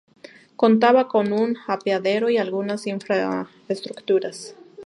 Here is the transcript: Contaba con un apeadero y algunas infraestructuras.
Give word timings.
Contaba 0.55 1.07
con 1.07 1.31
un 1.31 1.57
apeadero 1.67 2.31
y 2.31 2.37
algunas 2.39 2.87
infraestructuras. 2.87 4.55